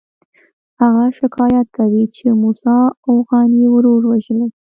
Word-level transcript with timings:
هغه 0.81 1.05
شکایت 1.19 1.67
کوي 1.77 2.03
چې 2.15 2.25
موسی 2.41 2.69
اوغاني 3.09 3.63
ورور 3.73 4.01
وژلی. 4.07 4.47